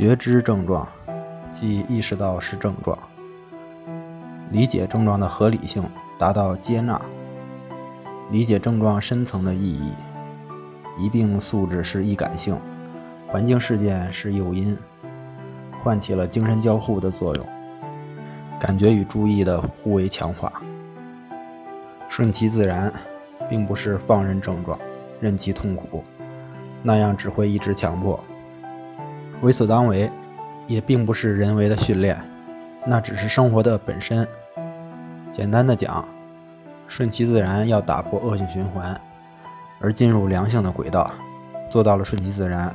[0.00, 0.88] 觉知症状，
[1.52, 2.98] 即意识到是症状，
[4.50, 5.84] 理解症状的合理性，
[6.18, 6.98] 达到接纳，
[8.30, 9.92] 理解症状深层的意义。
[10.98, 12.58] 一病素质是易感性，
[13.28, 14.74] 环境事件是诱因，
[15.84, 17.46] 唤起了精神交互的作用，
[18.58, 20.50] 感觉与注意的互为强化。
[22.08, 22.90] 顺其自然，
[23.50, 24.78] 并不是放任症状，
[25.20, 26.02] 任其痛苦，
[26.82, 28.18] 那样只会一直强迫。
[29.42, 30.10] 为所当为，
[30.66, 32.16] 也并不是人为的训练，
[32.86, 34.26] 那只是生活的本身。
[35.32, 36.06] 简单的讲，
[36.86, 39.00] 顺其自然要打破恶性循环。
[39.82, 41.10] 而进入良性的轨道，
[41.70, 42.70] 做到了顺其自然，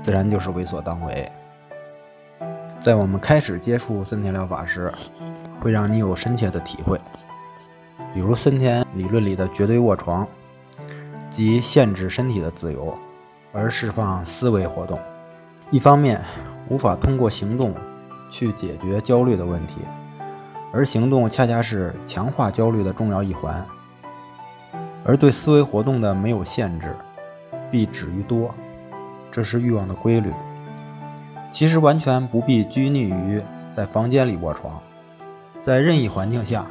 [0.00, 1.30] 自然就是为所当为。
[2.80, 4.90] 在我们开始接触森田疗法时，
[5.60, 6.98] 会让你有深切的体会，
[8.14, 10.26] 比如森田理论里的绝对卧床，
[11.28, 12.98] 即限制身体的自由，
[13.52, 14.98] 而释放思维活动。
[15.70, 16.18] 一方面
[16.70, 17.74] 无法通过行动
[18.30, 19.74] 去解决焦虑的问题，
[20.72, 23.66] 而行动恰恰是强化焦虑的重要一环。
[25.04, 26.96] 而对思维活动的没有限制，
[27.70, 28.54] 必止于多，
[29.30, 30.32] 这是欲望的规律。
[31.50, 34.80] 其实完全不必拘泥于在房间里卧床，
[35.60, 36.66] 在任意环境下，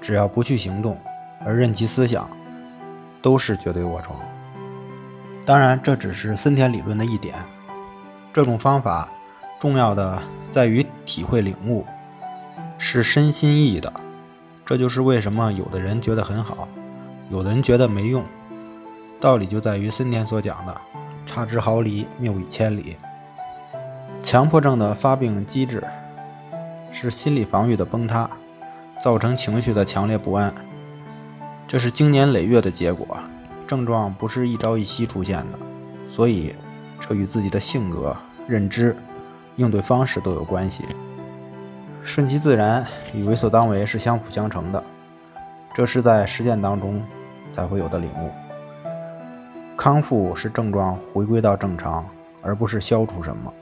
[0.00, 0.98] 只要不去行动，
[1.44, 2.28] 而任其思想，
[3.20, 4.18] 都是绝对卧床。
[5.44, 7.34] 当然，这只是森田理论的一点。
[8.32, 9.12] 这种方法
[9.60, 11.84] 重要的在于体会领悟，
[12.78, 13.92] 是身心意的。
[14.64, 16.68] 这就是为什么有的人觉得很好。
[17.30, 18.24] 有的人觉得没用，
[19.20, 20.80] 道理就在于森田所讲的
[21.26, 22.96] “差之毫厘，谬以千里”。
[24.22, 25.82] 强迫症的发病机制
[26.90, 28.28] 是心理防御的崩塌，
[29.02, 30.52] 造成情绪的强烈不安，
[31.66, 33.18] 这是经年累月的结果。
[33.66, 35.58] 症状不是一朝一夕出现的，
[36.06, 36.54] 所以
[37.00, 38.94] 这与自己的性格、认知、
[39.56, 40.84] 应对方式都有关系。
[42.02, 44.84] 顺其自然与为所当为是相辅相成的，
[45.74, 47.02] 这是在实践当中。
[47.52, 48.30] 才会有的领悟。
[49.76, 52.06] 康复是症状回归到正常，
[52.42, 53.52] 而不是消除什么。